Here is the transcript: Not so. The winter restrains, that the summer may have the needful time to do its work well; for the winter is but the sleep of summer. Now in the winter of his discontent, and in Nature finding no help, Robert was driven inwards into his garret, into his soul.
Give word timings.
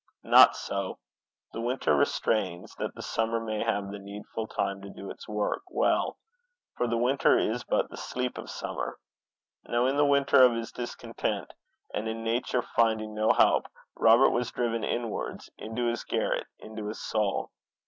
Not 0.23 0.55
so. 0.55 0.97
The 1.53 1.61
winter 1.61 1.95
restrains, 1.95 2.73
that 2.77 2.95
the 2.95 3.03
summer 3.03 3.39
may 3.39 3.63
have 3.63 3.91
the 3.91 3.99
needful 3.99 4.47
time 4.47 4.81
to 4.81 4.89
do 4.89 5.11
its 5.11 5.27
work 5.29 5.61
well; 5.69 6.17
for 6.75 6.87
the 6.87 6.97
winter 6.97 7.37
is 7.37 7.63
but 7.63 7.87
the 7.91 7.97
sleep 7.97 8.39
of 8.39 8.49
summer. 8.49 8.97
Now 9.67 9.85
in 9.85 9.97
the 9.97 10.03
winter 10.07 10.41
of 10.41 10.53
his 10.55 10.71
discontent, 10.71 11.53
and 11.93 12.07
in 12.07 12.23
Nature 12.23 12.63
finding 12.63 13.13
no 13.13 13.29
help, 13.33 13.67
Robert 13.95 14.31
was 14.31 14.49
driven 14.51 14.83
inwards 14.83 15.51
into 15.59 15.85
his 15.85 16.03
garret, 16.03 16.47
into 16.59 16.87
his 16.87 16.99
soul. 16.99 17.51